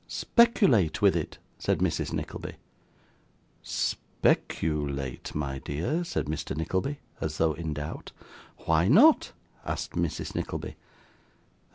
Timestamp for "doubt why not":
7.75-9.31